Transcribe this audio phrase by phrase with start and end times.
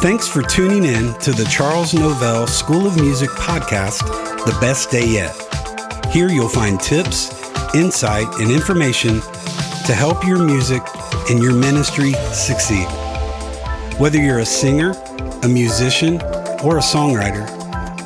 [0.00, 3.98] Thanks for tuning in to the Charles Novell School of Music podcast,
[4.44, 5.34] The Best Day Yet.
[6.12, 7.32] Here you'll find tips,
[7.74, 9.20] insight, and information
[9.86, 10.82] to help your music
[11.28, 12.86] and your ministry succeed.
[13.98, 14.92] Whether you're a singer,
[15.42, 16.22] a musician,
[16.62, 17.44] or a songwriter,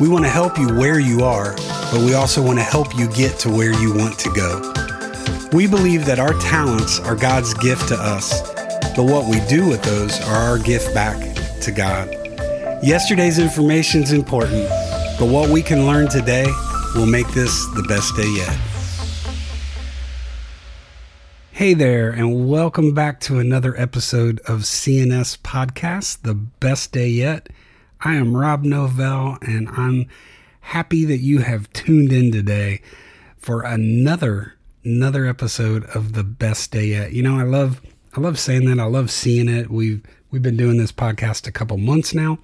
[0.01, 1.55] we want to help you where you are,
[1.93, 4.73] but we also want to help you get to where you want to go.
[5.53, 8.51] We believe that our talents are God's gift to us,
[8.97, 11.32] but what we do with those are our gift back
[11.63, 12.11] to God.
[12.83, 14.69] Yesterday's information is important,
[15.19, 16.47] but what we can learn today
[16.97, 18.59] will make this the best day yet.
[21.53, 27.49] Hey there, and welcome back to another episode of CNS Podcast, The Best Day Yet.
[28.01, 30.09] I am Rob Novell, and I'm
[30.63, 32.83] happy that you have tuned in today
[33.37, 37.13] for another another episode of the best day yet.
[37.13, 37.81] You know, I love
[38.17, 38.81] I love saying that.
[38.81, 39.71] I love seeing it.
[39.71, 42.39] We've we've been doing this podcast a couple months now,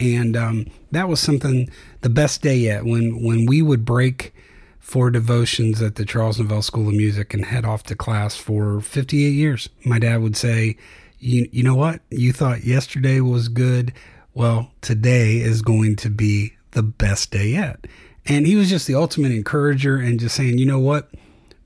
[0.00, 1.68] and um, that was something
[2.00, 4.34] the best day yet when when we would break
[4.78, 8.80] for devotions at the Charles Novell School of Music and head off to class for
[8.80, 9.68] 58 years.
[9.84, 10.76] My dad would say,
[11.18, 12.00] "You you know what?
[12.08, 13.92] You thought yesterday was good.
[14.32, 17.86] Well, today is going to be the best day yet."
[18.24, 21.10] And he was just the ultimate encourager and just saying, "You know what?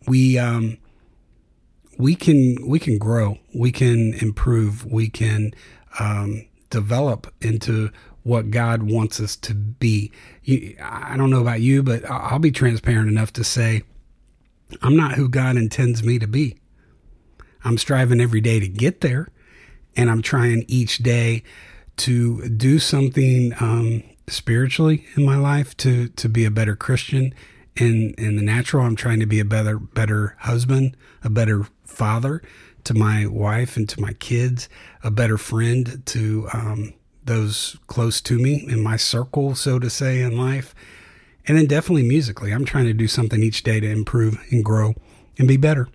[0.06, 0.78] we um,
[1.98, 5.52] we can we can grow, we can improve, we can
[5.98, 7.90] um, develop into
[8.22, 10.10] what God wants us to be.
[10.42, 13.82] You, I don't know about you, but I'll be transparent enough to say
[14.82, 16.58] I'm not who God intends me to be.
[17.64, 19.28] I'm striving every day to get there,
[19.96, 21.42] and I'm trying each day
[21.98, 27.32] to do something um, spiritually in my life to to be a better Christian
[27.76, 32.42] in in the natural i'm trying to be a better better husband a better father
[32.86, 34.68] to my wife and to my kids
[35.02, 40.22] a better friend to um, those close to me in my circle so to say
[40.22, 40.74] in life.
[41.48, 44.94] And then definitely musically i'm trying to do something each day to improve and grow
[45.38, 45.88] and be better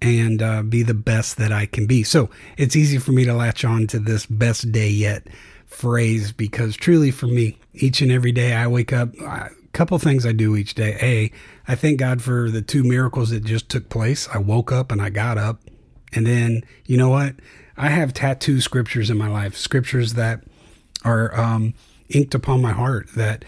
[0.00, 2.02] and uh, be the best that i can be.
[2.02, 5.28] So it's easy for me to latch on to this best day yet
[5.66, 10.26] phrase because truly for me each and every day i wake up I, couple things
[10.26, 10.96] I do each day.
[11.00, 11.32] A,
[11.70, 14.28] I thank God for the two miracles that just took place.
[14.32, 15.60] I woke up and I got up.
[16.12, 17.36] And then, you know what?
[17.76, 20.44] I have tattoo scriptures in my life, scriptures that
[21.04, 21.74] are um,
[22.10, 23.44] inked upon my heart that,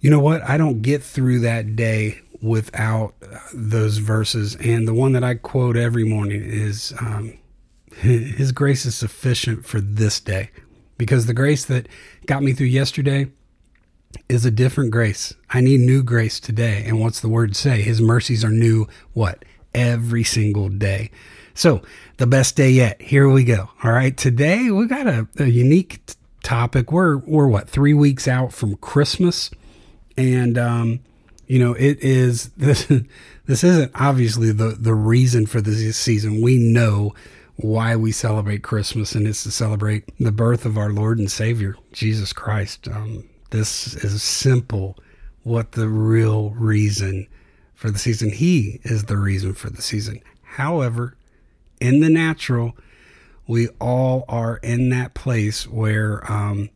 [0.00, 0.42] you know what?
[0.42, 4.56] I don't get through that day without uh, those verses.
[4.56, 7.36] And the one that I quote every morning is um,
[7.96, 10.50] His grace is sufficient for this day.
[10.98, 11.88] Because the grace that
[12.24, 13.30] got me through yesterday,
[14.28, 15.34] is a different grace.
[15.50, 16.84] I need new grace today.
[16.86, 17.82] And what's the word say?
[17.82, 19.44] His mercies are new, what?
[19.74, 21.10] Every single day.
[21.54, 21.82] So,
[22.18, 23.00] the best day yet.
[23.00, 23.70] Here we go.
[23.82, 24.16] All right.
[24.16, 26.92] Today we got a, a unique t- topic.
[26.92, 29.50] We're, we're what, three weeks out from Christmas.
[30.16, 31.00] And, um,
[31.46, 32.86] you know, it is this,
[33.46, 36.42] this isn't obviously the, the reason for this season.
[36.42, 37.14] We know
[37.56, 41.76] why we celebrate Christmas, and it's to celebrate the birth of our Lord and Savior,
[41.92, 42.86] Jesus Christ.
[42.88, 44.96] Um, this is simple
[45.42, 47.26] what the real reason
[47.74, 48.30] for the season.
[48.30, 50.20] He is the reason for the season.
[50.42, 51.16] However,
[51.80, 52.76] in the natural,
[53.46, 56.70] we all are in that place where um,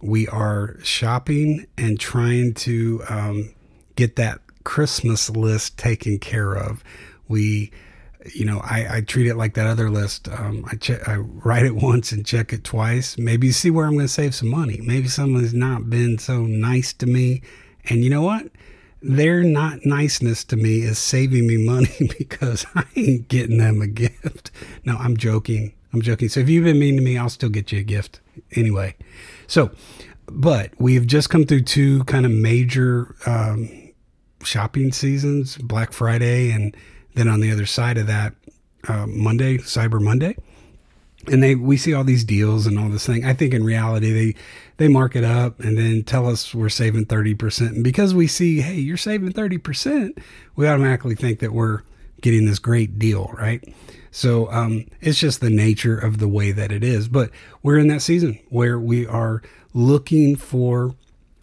[0.00, 3.54] we are shopping and trying to um,
[3.96, 6.84] get that Christmas list taken care of.
[7.28, 7.72] We
[8.34, 10.28] you know, I, I treat it like that other list.
[10.28, 13.18] Um, I check, I write it once and check it twice.
[13.18, 14.80] Maybe see where I'm going to save some money.
[14.82, 17.42] Maybe someone's not been so nice to me,
[17.88, 18.48] and you know what?
[19.02, 23.86] Their not niceness to me is saving me money because I ain't getting them a
[23.86, 24.50] gift.
[24.84, 25.72] No, I'm joking.
[25.92, 26.28] I'm joking.
[26.28, 28.20] So if you've been mean to me, I'll still get you a gift
[28.52, 28.94] anyway.
[29.46, 29.70] So,
[30.26, 33.92] but we've just come through two kind of major um,
[34.42, 36.76] shopping seasons, Black Friday and
[37.16, 38.34] then on the other side of that,
[38.86, 40.36] uh, Monday, Cyber Monday,
[41.26, 43.24] and they we see all these deals and all this thing.
[43.24, 44.34] I think in reality they
[44.76, 48.28] they mark it up and then tell us we're saving thirty percent, and because we
[48.28, 50.18] see, hey, you're saving thirty percent,
[50.54, 51.82] we automatically think that we're
[52.20, 53.74] getting this great deal, right?
[54.10, 57.08] So um, it's just the nature of the way that it is.
[57.08, 57.30] But
[57.62, 59.42] we're in that season where we are
[59.74, 60.94] looking for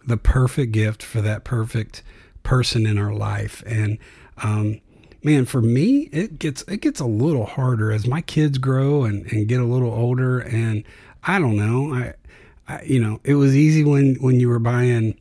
[0.06, 2.02] the perfect gift for that perfect
[2.42, 3.98] person in our life, and
[4.42, 4.80] um,
[5.24, 9.26] man, for me, it gets it gets a little harder as my kids grow and,
[9.32, 10.40] and get a little older.
[10.40, 10.84] And
[11.24, 12.14] I don't know, I,
[12.68, 15.18] I you know, it was easy when when you were buying,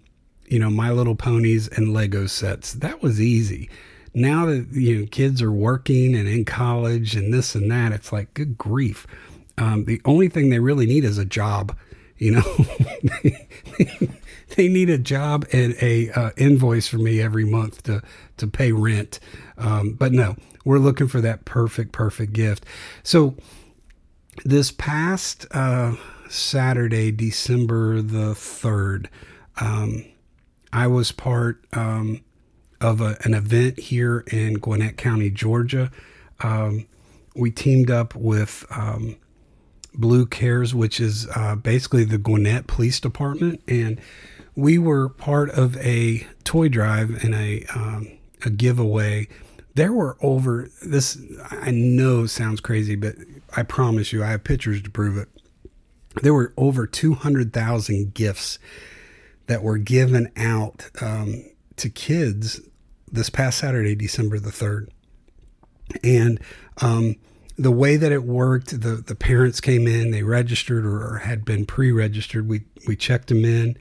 [0.48, 2.74] you know, My Little Ponies and Lego sets.
[2.74, 3.70] That was easy.
[4.14, 8.12] Now that you know kids are working and in college and this and that, it's
[8.12, 9.08] like good grief.
[9.58, 11.76] Um, the only thing they really need is a job
[12.18, 12.56] You know,
[14.56, 18.02] they need a job and a uh, invoice for me every month to
[18.38, 19.20] to pay rent.
[19.58, 20.36] Um, but no,
[20.66, 22.66] we're looking for that perfect, perfect gift.
[23.04, 23.36] So
[24.46, 25.96] this past uh,
[26.30, 29.10] Saturday, December the third,
[29.60, 30.06] um,
[30.72, 32.22] I was part um,
[32.82, 35.92] of a, an event here in Gwinnett County, Georgia.
[36.42, 36.88] Um,
[37.36, 39.16] we teamed up with um,
[39.94, 44.00] Blue Cares, which is uh, basically the Gwinnett Police Department, and
[44.56, 48.12] we were part of a toy drive and a um,
[48.46, 49.28] a giveaway.
[49.76, 51.18] There were over this.
[51.50, 53.16] I know sounds crazy, but
[53.56, 55.30] I promise you, I have pictures to prove it.
[56.22, 58.60] There were over two hundred thousand gifts
[59.48, 61.44] that were given out um,
[61.78, 62.62] to kids
[63.12, 64.92] this past Saturday, December the third,
[66.04, 66.40] and
[66.82, 67.16] um,
[67.58, 71.44] the way that it worked, the the parents came in, they registered or, or had
[71.44, 72.48] been pre-registered.
[72.48, 73.78] We we checked them in,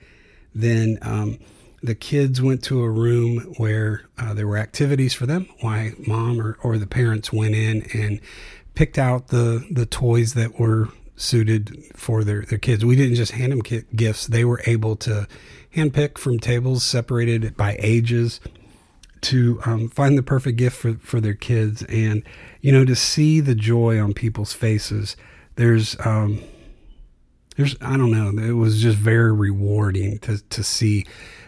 [0.54, 1.38] then um,
[1.82, 5.49] the kids went to a room where uh, there were activities for them.
[5.61, 8.20] Why mom or, or the parents went in and
[8.75, 12.84] picked out the the toys that were suited for their their kids.
[12.84, 13.61] We didn't just hand them
[13.94, 15.26] gifts; they were able to
[15.75, 18.40] handpick from tables separated by ages
[19.23, 22.23] to um, find the perfect gift for, for their kids and
[22.61, 25.17] you know to see the joy on people's faces
[25.55, 26.43] there's um
[27.56, 31.06] there's i don't know it was just very rewarding to to see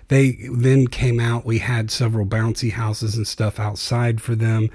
[0.09, 1.47] they then came out.
[1.47, 4.71] We had several bouncy houses and stuff outside for them.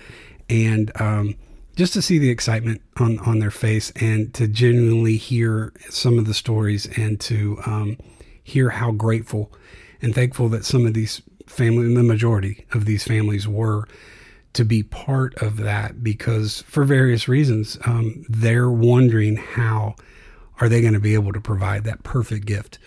[0.50, 1.36] And um
[1.80, 6.26] just to see the excitement on on their face and to genuinely hear some of
[6.26, 7.98] the stories and to um,
[8.44, 9.50] hear how grateful
[10.02, 13.88] and thankful that some of these family, the majority of these families were
[14.52, 19.96] to be part of that because for various reasons, um, they're wondering how
[20.60, 22.78] are they going to be able to provide that perfect gift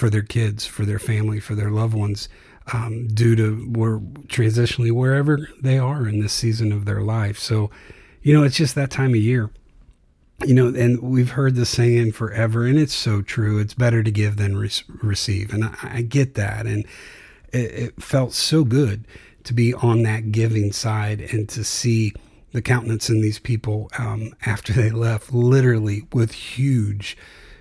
[0.00, 2.26] for their kids, for their family, for their loved ones,
[2.72, 3.98] um, due to where
[4.28, 7.38] transitionally wherever they are in this season of their life.
[7.38, 7.70] So,
[8.22, 9.50] you know, it's just that time of year.
[10.46, 13.58] You know, and we've heard the saying forever, and it's so true.
[13.58, 14.70] It's better to give than re-
[15.02, 16.66] receive, and I, I get that.
[16.66, 16.86] And
[17.52, 19.06] it, it felt so good
[19.44, 22.14] to be on that giving side and to see
[22.52, 27.18] the countenance in these people um, after they left, literally with huge,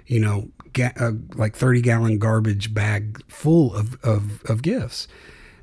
[0.08, 0.48] you know,
[0.80, 5.08] ga- uh, like 30 gallon garbage bag full of, of, of gifts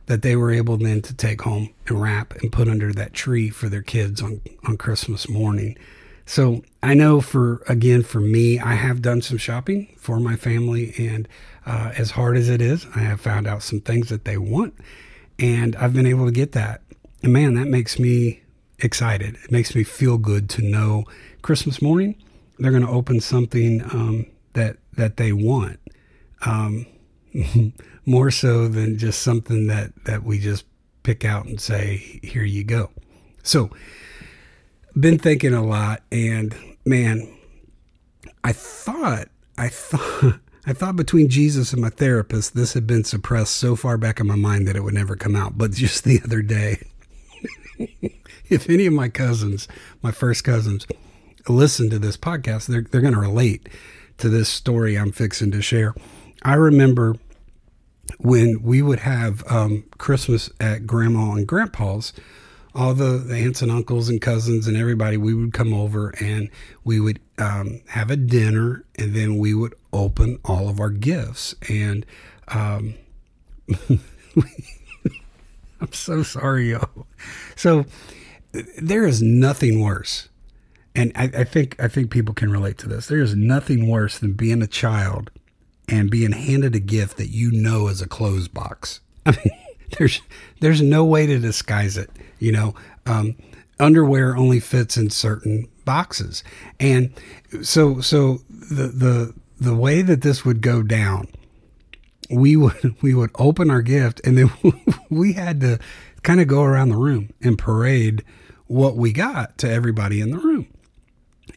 [0.07, 3.51] that they were able then to take home and wrap and put under that tree
[3.51, 5.77] for their kids on, on Christmas morning.
[6.25, 10.95] So I know for, again, for me, I have done some shopping for my family
[10.99, 11.29] and
[11.65, 14.75] uh, as hard as it is, I have found out some things that they want,
[15.37, 16.83] and I've been able to get that.
[17.25, 18.43] And man, that makes me
[18.79, 19.37] excited.
[19.43, 21.07] It makes me feel good to know
[21.43, 22.15] Christmas morning
[22.59, 25.79] they're going to open something um, that that they want,
[26.45, 26.87] um,
[28.07, 30.65] more so than just something that that we just
[31.03, 32.91] pick out and say, "Here you go."
[33.43, 33.71] So,
[34.99, 36.55] been thinking a lot, and
[36.85, 37.33] man,
[38.43, 39.29] I thought
[39.59, 43.97] I thought I thought between Jesus and my therapist, this had been suppressed so far
[43.97, 45.57] back in my mind that it would never come out.
[45.57, 46.85] But just the other day,
[48.49, 49.69] if any of my cousins,
[50.03, 50.87] my first cousins,
[51.49, 53.69] listen to this podcast, they're, they're going to relate
[54.19, 55.95] to this story I'm fixing to share.
[56.43, 57.17] I remember
[58.19, 62.13] when we would have um, Christmas at Grandma and Grandpa's
[62.77, 66.51] all the, the, aunts and uncles and cousins and everybody, we would come over and
[66.85, 71.55] we would um, have a dinner and then we would open all of our gifts.
[71.71, 72.05] And
[72.49, 72.95] um,
[75.81, 77.07] I'm so sorry, yo.
[77.57, 77.87] So
[78.79, 80.29] there is nothing worse.
[80.97, 83.07] And I, I think I think people can relate to this.
[83.07, 85.31] There is nothing worse than being a child
[85.89, 89.01] and being handed a gift that you know is a clothes box.
[89.27, 89.61] I mean,
[89.99, 90.23] there's
[90.61, 92.11] there's no way to disguise it.
[92.39, 92.75] You know,
[93.05, 93.37] um,
[93.79, 96.43] underwear only fits in certain boxes,
[96.81, 97.13] and
[97.63, 101.29] so so the the the way that this would go down,
[102.31, 104.51] we would we would open our gift, and then
[105.11, 105.79] we had to
[106.23, 108.25] kind of go around the room and parade
[108.67, 110.67] what we got to everybody in the room.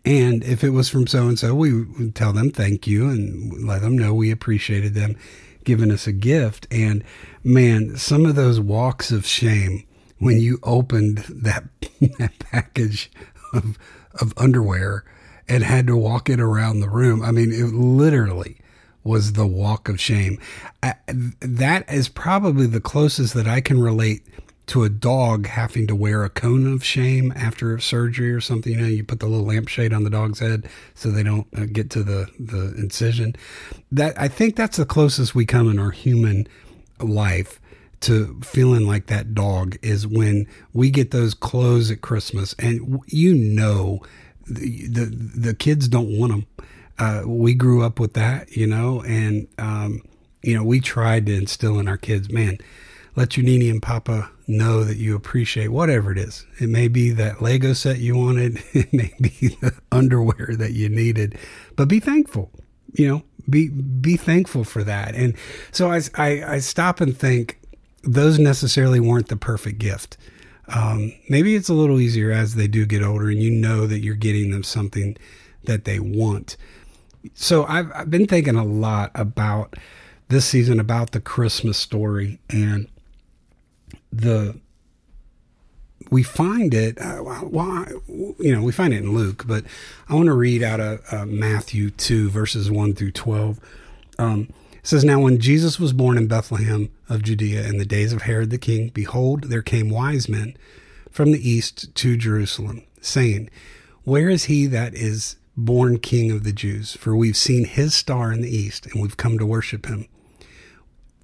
[0.06, 3.68] And if it was from so and so, we would tell them thank you and
[3.68, 5.18] let them know we appreciated them
[5.64, 6.68] giving us a gift.
[6.72, 7.04] And
[7.44, 9.86] man, some of those walks of shame
[10.18, 11.64] when you opened that
[12.20, 13.12] that package
[13.54, 13.78] of
[14.20, 15.04] of underwear
[15.48, 17.24] and had to walk it around the room.
[17.24, 18.58] I mean, it literally
[19.04, 20.40] was the walk of shame.
[20.84, 20.96] I,
[21.40, 24.24] that is probably the closest that I can relate
[24.70, 28.74] to a dog having to wear a cone of shame after surgery or something.
[28.74, 31.66] You know, you put the little lampshade on the dog's head so they don't uh,
[31.66, 33.36] get to the the incision.
[33.92, 36.48] That I think that's the closest we come in our human
[37.00, 37.60] life
[38.02, 43.34] to feeling like that dog is when we get those clothes at Christmas, and you
[43.34, 44.02] know,
[44.46, 46.46] the the, the kids don't want them.
[47.00, 50.02] Uh, we grew up with that, you know, and um,
[50.44, 52.60] you know we tried to instill in our kids, man,
[53.20, 56.46] let your Nini and Papa know that you appreciate whatever it is.
[56.62, 60.88] It may be that Lego set you wanted, it may be the underwear that you
[60.88, 61.38] needed,
[61.76, 62.50] but be thankful.
[62.94, 65.16] You know, be be thankful for that.
[65.16, 65.36] And
[65.72, 67.60] so I I, I stop and think
[68.04, 70.16] those necessarily weren't the perfect gift.
[70.70, 74.00] Um, maybe it's a little easier as they do get older and you know that
[74.00, 75.18] you're getting them something
[75.66, 76.56] that they want.
[77.34, 79.76] So I've, I've been thinking a lot about
[80.30, 82.88] this season about the Christmas story and
[84.12, 84.60] the
[86.10, 87.86] we find it uh, well,
[88.40, 89.64] you know we find it in luke but
[90.08, 93.60] i want to read out of uh, matthew 2 verses 1 through 12
[94.20, 94.50] um,
[94.80, 98.24] it says, Now when Jesus was born in Bethlehem of Judea in the days of
[98.24, 100.56] Herod the king, behold, there came wise men
[101.12, 103.50] from the east to Jerusalem, saying,
[104.04, 106.96] Where is he that is born king of the Jews?
[106.96, 110.08] For we've seen his star in the east, and we've come to worship him.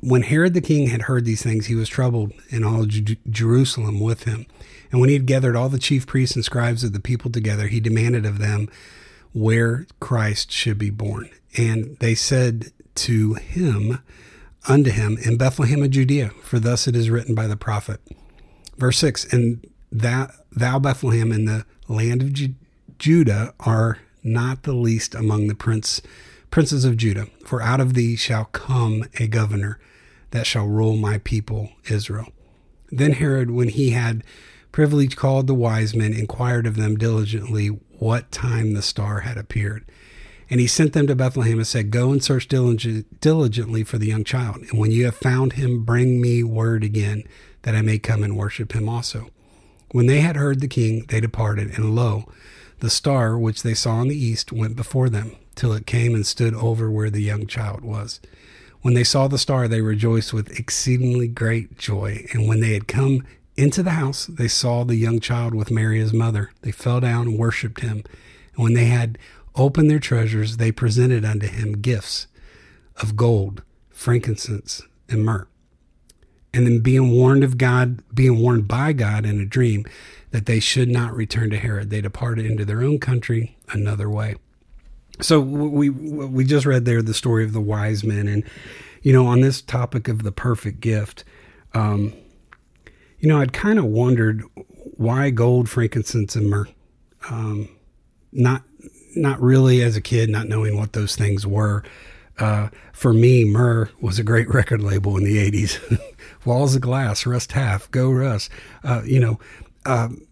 [0.06, 4.00] When Herod the king had heard these things, he was troubled, and all J- Jerusalem
[4.00, 4.46] with him.
[4.92, 7.68] And when he had gathered all the chief priests and scribes of the people together,
[7.68, 8.70] he demanded of them
[9.34, 11.32] where Christ should be born.
[11.58, 13.98] And they said to him,
[14.68, 18.00] unto him, in Bethlehem of Judea, for thus it is written by the prophet.
[18.78, 22.54] Verse 6 And that thou, Bethlehem, in the land of Ju-
[23.00, 26.00] Judah, are not the least among the prince,
[26.52, 29.80] princes of Judah, for out of thee shall come a governor
[30.32, 32.28] that shall rule my people Israel.
[32.92, 34.24] Then Herod, when he had
[34.72, 39.86] privily called the wise men, inquired of them diligently what time the star had appeared.
[40.50, 44.24] And he sent them to Bethlehem and said, Go and search diligently for the young
[44.24, 44.58] child.
[44.58, 47.24] And when you have found him, bring me word again,
[47.64, 49.30] that I may come and worship him also.
[49.92, 52.26] When they had heard the king, they departed, and lo,
[52.80, 56.28] the star which they saw in the east went before them, till it came and
[56.28, 58.20] stood over where the young child was.
[58.86, 62.28] When they saw the star, they rejoiced with exceedingly great joy.
[62.34, 63.26] And when they had come
[63.58, 66.52] into the house, they saw the young child with Mary his mother.
[66.62, 68.04] They fell down and worshipped him.
[68.54, 69.18] And when they had
[69.56, 72.28] opened their treasures, they presented unto him gifts
[73.02, 75.48] of gold, frankincense, and myrrh.
[76.54, 79.88] And then being warned of God, being warned by God in a dream
[80.30, 84.36] that they should not return to Herod, they departed into their own country another way.
[85.22, 88.44] So we we just read there the story of the wise men, and
[89.02, 91.24] you know on this topic of the perfect gift,
[91.74, 92.14] um,
[93.20, 94.44] you know I'd kind of wondered
[94.98, 96.68] why gold, frankincense, and myrrh.
[97.30, 97.70] Um,
[98.32, 98.64] not
[99.16, 101.84] not really as a kid, not knowing what those things were.
[102.38, 106.02] Uh, for me, Myrrh was a great record label in the 80s.
[106.46, 108.50] Walls of Glass, Russ Taff, Go Russ.
[108.84, 109.40] Uh, you know,
[109.86, 110.28] um,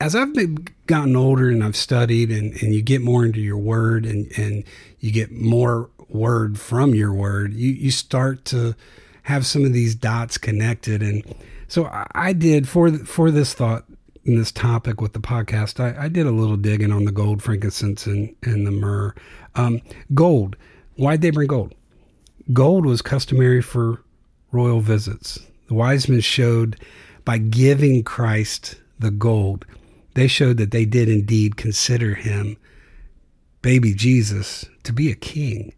[0.00, 3.58] as I've been, gotten older and I've studied and, and you get more into your
[3.58, 4.64] word and, and
[5.00, 8.74] you get more word from your word, you, you start to
[9.24, 11.02] have some of these dots connected.
[11.02, 11.22] And
[11.66, 13.84] so I, did for, for this thought
[14.24, 17.42] in this topic with the podcast, I, I, did a little digging on the gold,
[17.42, 19.14] frankincense, and, and the myrrh.
[19.54, 19.80] Um,
[20.14, 20.56] gold.
[20.96, 21.74] Why'd they bring gold?
[22.52, 24.02] Gold was customary for
[24.52, 25.38] royal visits.
[25.66, 26.80] The wise men showed
[27.24, 29.66] by giving Christ the gold,
[30.18, 32.56] they showed that they did indeed consider him,
[33.62, 35.72] baby Jesus, to be a king.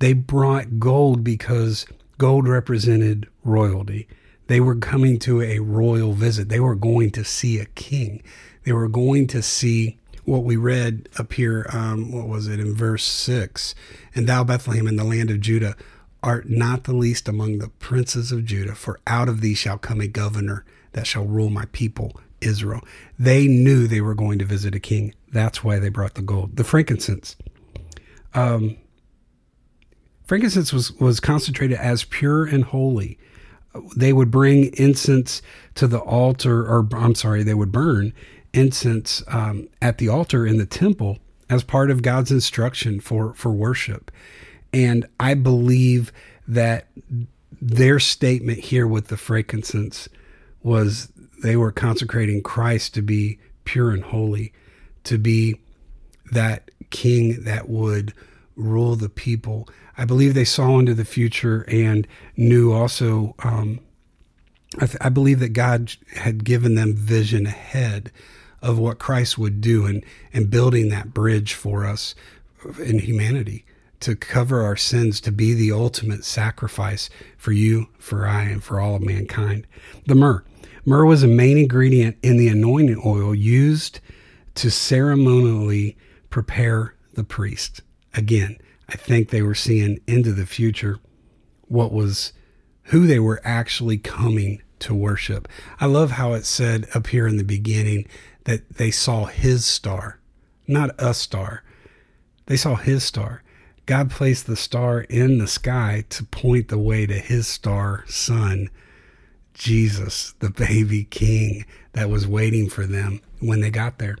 [0.00, 1.86] They brought gold because
[2.18, 4.08] gold represented royalty.
[4.48, 6.48] They were coming to a royal visit.
[6.48, 8.24] They were going to see a king.
[8.64, 11.64] They were going to see what we read up here.
[11.72, 13.72] Um, what was it in verse six?
[14.16, 15.76] And thou, Bethlehem, in the land of Judah,
[16.24, 20.00] art not the least among the princes of Judah, for out of thee shall come
[20.00, 22.80] a governor that shall rule my people Israel.
[23.18, 25.14] They knew they were going to visit a king.
[25.32, 26.56] That's why they brought the gold.
[26.56, 27.36] The frankincense.
[28.34, 28.76] Um,
[30.24, 33.18] frankincense was, was concentrated as pure and holy
[33.96, 35.42] they would bring incense
[35.74, 38.12] to the altar, or I'm sorry, they would burn
[38.52, 41.18] incense um, at the altar in the temple
[41.50, 44.10] as part of God's instruction for for worship.
[44.72, 46.12] And I believe
[46.46, 46.88] that
[47.60, 50.08] their statement here with the frankincense
[50.62, 51.10] was
[51.42, 54.52] they were consecrating Christ to be pure and holy,
[55.04, 55.60] to be
[56.32, 58.12] that king that would
[58.56, 59.68] rule the people.
[59.96, 63.80] I believe they saw into the future and knew also um,
[64.76, 68.12] I, th- I believe that God had given them vision ahead
[68.60, 72.14] of what Christ would do and, and building that bridge for us
[72.78, 73.64] in humanity
[74.00, 78.80] to cover our sins, to be the ultimate sacrifice for you, for I, and for
[78.80, 79.66] all of mankind.
[80.06, 80.44] The myrrh.
[80.84, 84.00] Myrrh was a main ingredient in the anointing oil used
[84.56, 85.96] to ceremonially
[86.30, 87.80] prepare the priest.
[88.14, 88.58] Again,
[88.88, 90.98] I think they were seeing into the future
[91.62, 92.32] what was
[92.84, 95.48] who they were actually coming to worship.
[95.80, 98.06] I love how it said up here in the beginning
[98.44, 100.18] that they saw his star,
[100.66, 101.62] not a star.
[102.46, 103.42] They saw his star.
[103.84, 108.70] God placed the star in the sky to point the way to his star son,
[109.58, 114.16] Jesus, the baby king that was waiting for them when they got there.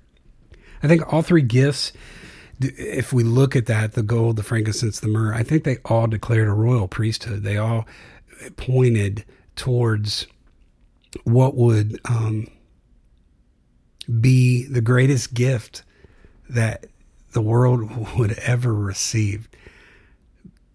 [0.82, 1.92] I think all three gifts,
[2.60, 6.06] if we look at that, the gold, the frankincense, the myrrh, I think they all
[6.06, 7.42] declared a royal priesthood.
[7.42, 7.86] They all
[8.56, 9.24] pointed
[9.56, 10.26] towards
[11.24, 12.48] what would um,
[14.20, 15.82] be the greatest gift
[16.48, 16.86] that
[17.32, 19.48] the world would ever receive.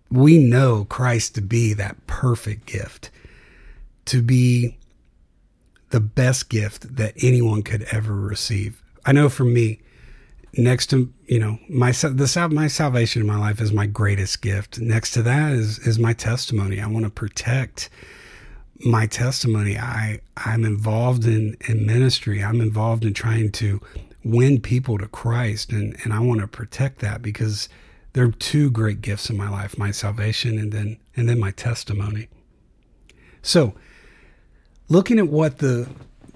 [0.10, 3.10] We know Christ to be that perfect gift,
[4.05, 4.77] to be
[5.89, 8.81] the best gift that anyone could ever receive.
[9.05, 9.79] I know for me,
[10.57, 14.79] next to you know my the my salvation in my life is my greatest gift.
[14.79, 16.79] Next to that is is my testimony.
[16.79, 17.89] I want to protect
[18.86, 19.77] my testimony.
[19.77, 22.43] I I'm involved in in ministry.
[22.43, 23.79] I'm involved in trying to
[24.24, 27.69] win people to Christ, and and I want to protect that because
[28.13, 31.51] there are two great gifts in my life: my salvation, and then and then my
[31.51, 32.29] testimony.
[33.41, 33.75] So,
[34.90, 35.90] looking at what the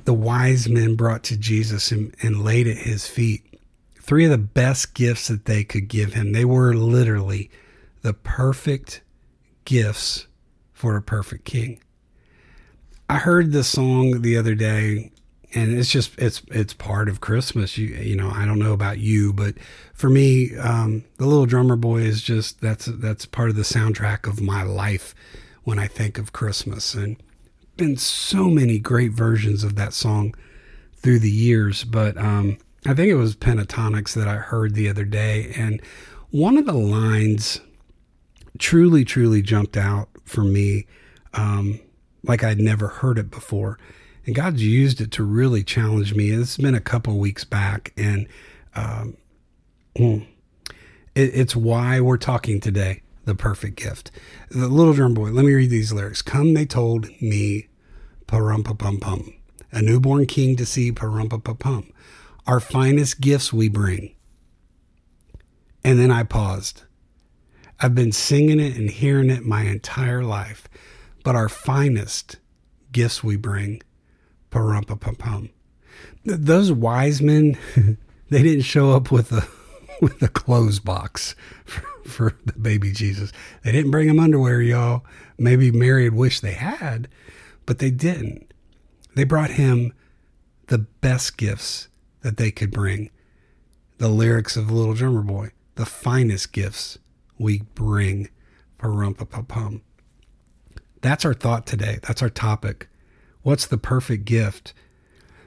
[0.06, 3.60] the wise men brought to Jesus and, and laid at his feet,
[4.02, 6.32] three of the best gifts that they could give him.
[6.32, 7.52] They were literally
[8.04, 9.02] the perfect
[9.66, 10.28] gifts
[10.72, 11.82] for a perfect king.
[13.10, 15.12] I heard this song the other day
[15.54, 17.78] and it's just it's it's part of Christmas.
[17.78, 19.56] You you know I don't know about you, but
[19.94, 24.28] for me, um, the Little Drummer Boy is just that's that's part of the soundtrack
[24.28, 25.16] of my life
[25.64, 27.22] when I think of Christmas, and
[27.78, 30.36] been so many great versions of that song
[30.96, 31.84] through the years.
[31.84, 35.82] But um, I think it was Pentatonix that I heard the other day, and
[36.32, 37.62] one of the lines
[38.60, 40.88] truly truly jumped out for me.
[41.34, 41.80] Um,
[42.24, 43.80] like I'd never heard it before.
[44.26, 46.32] And God's used it to really challenge me.
[46.32, 48.28] It's been a couple weeks back, and
[48.76, 49.16] um,
[49.96, 50.20] hmm,
[51.16, 54.10] it, it's why we're talking today the perfect gift.
[54.50, 56.24] The little drum boy, let me read these lyrics.
[56.24, 57.68] Come, they told me,
[58.28, 59.34] parumpa pum pum,
[59.72, 61.94] a newborn king to see, parumpa pum pum.
[62.48, 64.16] Our finest gifts we bring.
[65.84, 66.84] And then I paused.
[67.80, 70.68] I've been singing it and hearing it my entire life
[71.28, 72.38] but our finest
[72.94, 73.82] gifts we bring.
[74.50, 75.50] Pum.
[76.24, 77.58] Those wise men,
[78.30, 79.46] they didn't show up with a
[80.02, 83.32] with a clothes box for, for the baby Jesus.
[83.64, 85.04] They didn't bring him underwear, y'all.
[85.38, 87.08] Maybe Mary had wished they had,
[87.66, 88.54] but they didn't.
[89.16, 89.94] They brought him
[90.68, 91.88] the best gifts
[92.22, 93.10] that they could bring.
[93.98, 97.00] The lyrics of Little Drummer Boy, the finest gifts
[97.40, 98.30] we bring.
[98.78, 99.82] Pum.
[101.02, 102.00] That's our thought today.
[102.04, 102.90] That's our topic.
[103.42, 104.74] What's the perfect gift?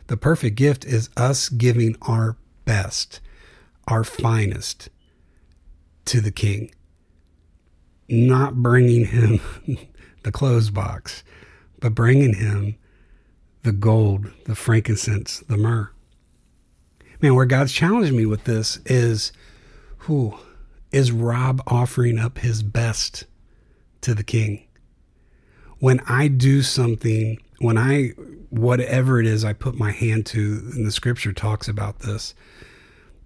[0.08, 3.20] The perfect gift is us giving our best,
[3.90, 4.88] our finest
[6.06, 6.72] to the King,
[8.08, 9.40] not bringing him
[10.22, 11.22] the clothes box,
[11.80, 12.76] but bringing him
[13.62, 15.90] the gold, the frankincense, the myrrh.
[17.20, 19.32] Man, where God's challenged me with this is
[19.98, 20.38] who
[20.90, 23.24] is Rob offering up his best
[24.00, 24.66] to the King?
[25.80, 28.10] when I do something, when I,
[28.50, 32.34] whatever it is I put my hand to, and the scripture talks about this,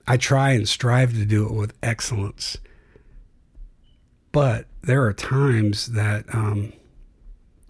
[0.06, 2.58] I try and strive to do it with excellence.
[4.32, 6.72] But there are times that, um,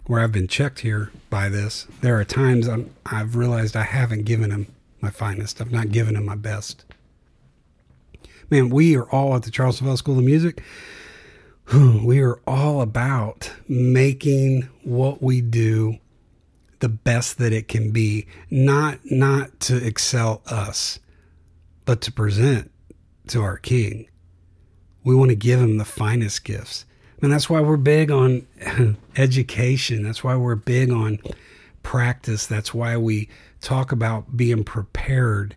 [0.05, 4.25] where I've been checked here by this, there are times i have realized I haven't
[4.25, 4.67] given him
[5.01, 5.61] my finest.
[5.61, 6.83] I've not given him my best.
[8.49, 10.61] Man, we are all at the Charles Novell School of Music
[12.03, 15.97] we are all about making what we do
[16.79, 20.99] the best that it can be not not to excel us
[21.85, 22.71] but to present
[23.27, 24.07] to our king
[25.03, 26.85] we want to give him the finest gifts
[27.21, 28.45] and that's why we're big on
[29.17, 31.19] education that's why we're big on
[31.83, 33.29] practice that's why we
[33.61, 35.55] talk about being prepared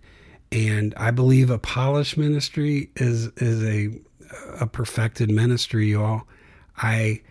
[0.52, 3.98] and i believe a polished ministry is is a
[4.60, 6.22] a perfected ministry, y'all.
[6.76, 7.22] I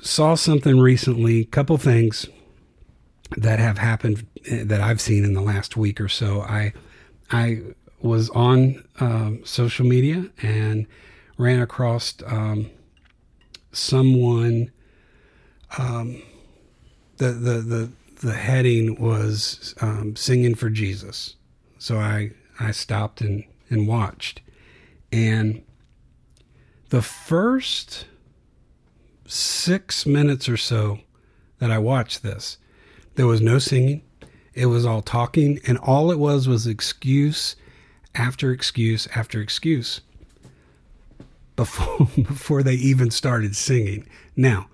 [0.00, 2.26] saw something recently, couple things.
[3.36, 6.42] that have happened eh, that I've seen in the last week or so.
[6.42, 6.72] I
[7.30, 7.62] I
[8.06, 10.86] was on um, social media and
[11.38, 12.70] ran across um,
[13.72, 14.70] someone.
[15.78, 16.22] Um,
[17.18, 17.90] the the the
[18.22, 21.36] the heading was um, singing for Jesus,
[21.78, 24.40] so I I stopped and and watched,
[25.12, 25.62] and
[26.90, 28.06] the first
[29.26, 31.00] six minutes or so
[31.58, 32.58] that I watched this,
[33.16, 34.02] there was no singing.
[34.54, 37.56] It was all talking, and all it was was excuse
[38.16, 40.00] after excuse after excuse
[41.54, 44.06] before before they even started singing.
[44.36, 44.68] Now,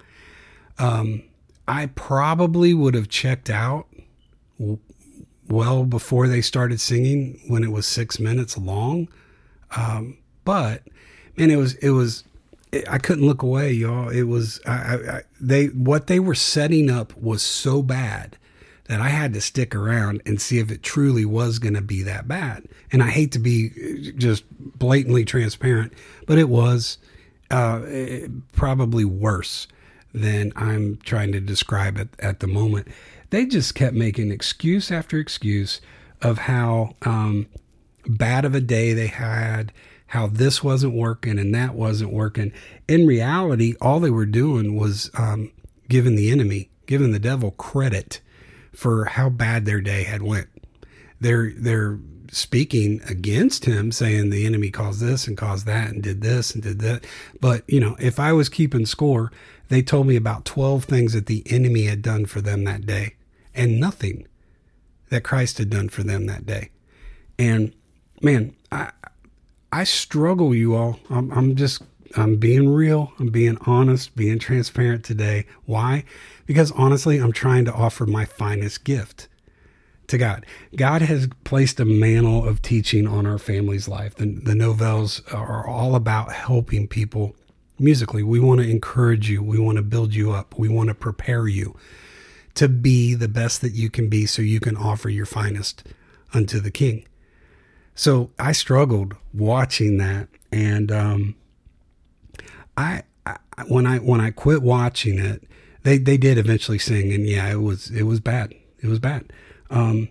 [0.78, 1.22] um,
[1.66, 3.86] I probably would have checked out
[5.48, 9.08] well before they started singing when it was six minutes long.
[9.76, 10.82] Um, but
[11.36, 12.24] man, it was it was
[12.88, 14.08] I couldn't look away, y'all.
[14.08, 18.36] It was I, I, they what they were setting up was so bad
[18.88, 22.02] that I had to stick around and see if it truly was going to be
[22.02, 22.64] that bad.
[22.90, 25.92] And I hate to be just blatantly transparent,
[26.26, 26.98] but it was
[27.50, 27.80] uh,
[28.52, 29.68] probably worse
[30.12, 32.88] than I'm trying to describe it at the moment.
[33.30, 35.80] They just kept making excuse after excuse
[36.20, 37.46] of how um,
[38.06, 39.72] bad of a day they had
[40.12, 42.52] how this wasn't working and that wasn't working.
[42.86, 45.50] In reality, all they were doing was um,
[45.88, 48.20] giving the enemy, giving the devil credit
[48.74, 50.48] for how bad their day had went.
[51.20, 51.98] They're they're
[52.30, 56.62] speaking against him, saying the enemy caused this and caused that and did this and
[56.62, 57.04] did that.
[57.40, 59.30] But you know, if I was keeping score,
[59.68, 63.14] they told me about twelve things that the enemy had done for them that day,
[63.54, 64.26] and nothing
[65.10, 66.70] that Christ had done for them that day.
[67.38, 67.72] And
[68.20, 68.90] man, I
[69.72, 71.00] I struggle, you all.
[71.08, 71.82] I'm, I'm just,
[72.16, 73.12] I'm being real.
[73.18, 75.46] I'm being honest, being transparent today.
[75.64, 76.04] Why?
[76.46, 79.28] Because honestly, I'm trying to offer my finest gift
[80.08, 80.44] to God.
[80.76, 84.14] God has placed a mantle of teaching on our family's life.
[84.14, 87.34] The, the Novells are all about helping people
[87.78, 88.22] musically.
[88.22, 89.42] We want to encourage you.
[89.42, 90.58] We want to build you up.
[90.58, 91.76] We want to prepare you
[92.54, 95.84] to be the best that you can be so you can offer your finest
[96.34, 97.06] unto the King.
[97.94, 101.34] So I struggled watching that, and um,
[102.76, 103.36] I, I
[103.68, 105.44] when I when I quit watching it,
[105.82, 108.54] they they did eventually sing, and yeah, it was it was bad.
[108.80, 109.32] It was bad.
[109.70, 110.08] Um,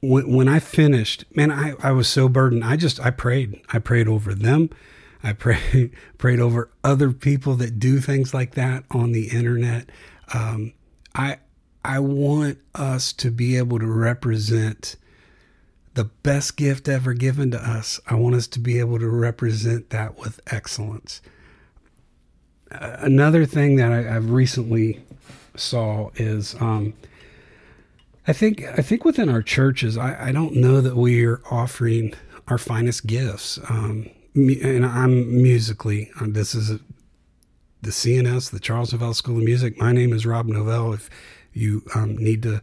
[0.00, 2.64] when when I finished, man, I I was so burdened.
[2.64, 3.60] I just I prayed.
[3.72, 4.70] I prayed over them.
[5.22, 9.88] I prayed prayed over other people that do things like that on the internet.
[10.34, 10.72] Um,
[11.14, 11.38] I
[11.84, 14.96] I want us to be able to represent
[15.94, 18.00] the best gift ever given to us.
[18.08, 21.20] I want us to be able to represent that with excellence.
[22.80, 25.00] Another thing that I, have recently
[25.56, 26.94] saw is um,
[28.26, 32.14] I think I think within our churches, I, I, don't know that we are offering
[32.48, 33.58] our finest gifts.
[33.68, 36.10] Um, and I'm musically.
[36.20, 36.80] Um, this is a,
[37.82, 39.78] the CNS, the Charles Novell School of Music.
[39.78, 40.94] My name is Rob Novell.
[40.94, 41.10] If
[41.52, 42.62] you um, need to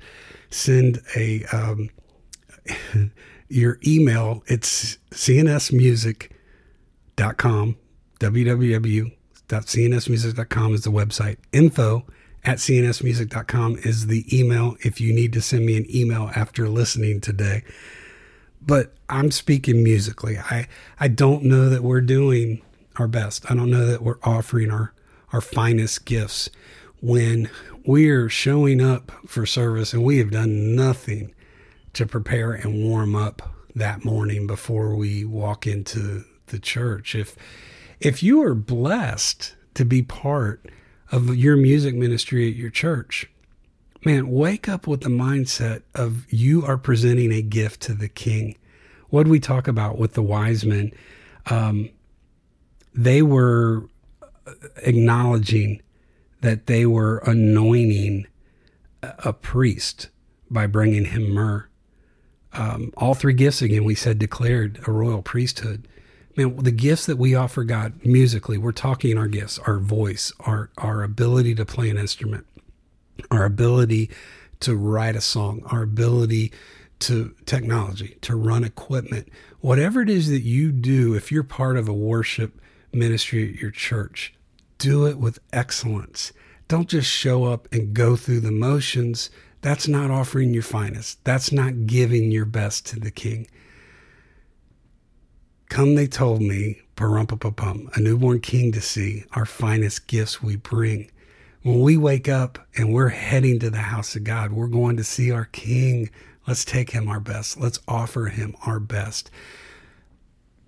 [0.50, 1.90] send a um,
[3.50, 4.44] your email.
[4.48, 7.76] It's cnsmusic.com,
[9.50, 11.38] www.cnsmusic.com is the website.
[11.52, 12.06] Info
[12.46, 17.20] at cnsmusic.com is the email if you need to send me an email after listening
[17.20, 17.64] today.
[18.62, 20.38] But I'm speaking musically.
[20.38, 20.68] I,
[21.00, 22.62] I don't know that we're doing
[22.98, 23.50] our best.
[23.50, 24.94] I don't know that we're offering our,
[25.34, 26.50] our finest gifts
[27.02, 27.50] when
[27.86, 31.34] we're showing up for service and we have done nothing
[31.94, 37.16] to prepare and warm up that morning before we walk into the church.
[37.16, 37.36] If
[38.00, 40.66] if you are blessed to be part
[41.12, 43.30] of your music ministry at your church,
[44.06, 48.58] man, wake up with the mindset of you are presenting a gift to the king.
[49.10, 50.92] What we talk about with the wise men?
[51.48, 51.90] Um,
[52.94, 53.90] they were
[54.78, 55.82] acknowledging
[56.42, 58.28] that they were anointing
[59.02, 60.10] a priest
[60.50, 61.68] by bringing him myrrh
[62.54, 65.88] um, all three gifts again we said declared a royal priesthood
[66.48, 70.70] man the gifts that we offer god musically we're talking our gifts our voice our
[70.78, 72.46] our ability to play an instrument
[73.32, 74.10] our ability
[74.60, 76.52] to write a song our ability
[77.00, 79.30] to technology to run equipment
[79.62, 82.60] whatever it is that you do if you're part of a worship
[82.92, 84.34] ministry at your church
[84.78, 86.34] do it with excellence
[86.68, 89.30] don't just show up and go through the motions
[89.62, 91.24] that's not offering your finest.
[91.26, 93.48] That's not giving your best to the king.
[95.70, 101.10] Come, they told me, pum, a newborn king to see, our finest gifts we bring.
[101.62, 105.04] When we wake up and we're heading to the house of God, we're going to
[105.04, 106.10] see our King.
[106.48, 107.60] Let's take him our best.
[107.60, 109.30] Let's offer him our best.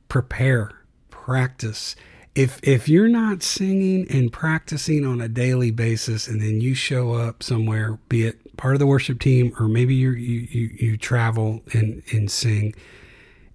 [0.09, 0.71] Prepare,
[1.09, 1.95] practice.
[2.35, 7.13] If if you're not singing and practicing on a daily basis, and then you show
[7.13, 11.61] up somewhere, be it part of the worship team or maybe you you you travel
[11.73, 12.73] and and sing,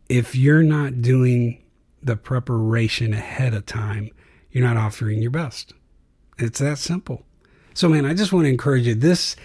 [0.09, 1.63] if you're not doing
[2.03, 4.11] the preparation ahead of time,
[4.51, 5.73] you're not offering your best.
[6.39, 7.25] It's that simple.
[7.75, 9.37] So, man, I just want to encourage you this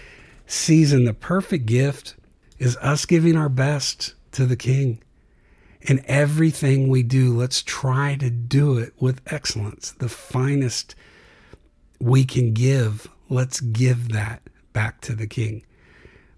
[0.46, 2.16] season, the perfect gift
[2.58, 5.02] is us giving our best to the King.
[5.88, 9.90] And everything we do, let's try to do it with excellence.
[9.90, 10.94] The finest
[12.00, 15.64] we can give, let's give that back to the King.